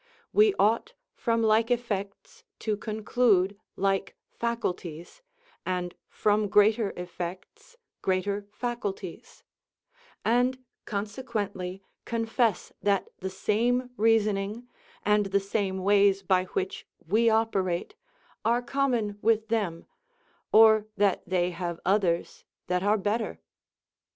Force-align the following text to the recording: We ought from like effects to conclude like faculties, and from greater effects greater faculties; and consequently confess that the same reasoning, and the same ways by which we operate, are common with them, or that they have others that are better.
We 0.33 0.55
ought 0.57 0.93
from 1.13 1.43
like 1.43 1.69
effects 1.69 2.43
to 2.57 2.75
conclude 2.75 3.55
like 3.75 4.15
faculties, 4.31 5.21
and 5.63 5.93
from 6.09 6.47
greater 6.47 6.91
effects 6.97 7.77
greater 8.01 8.47
faculties; 8.51 9.43
and 10.25 10.57
consequently 10.85 11.83
confess 12.05 12.73
that 12.81 13.09
the 13.19 13.29
same 13.29 13.91
reasoning, 13.95 14.67
and 15.05 15.27
the 15.27 15.39
same 15.39 15.83
ways 15.83 16.23
by 16.23 16.45
which 16.45 16.87
we 17.05 17.29
operate, 17.29 17.93
are 18.43 18.63
common 18.63 19.19
with 19.21 19.49
them, 19.49 19.85
or 20.51 20.87
that 20.97 21.21
they 21.27 21.51
have 21.51 21.79
others 21.85 22.43
that 22.65 22.81
are 22.81 22.97
better. 22.97 23.39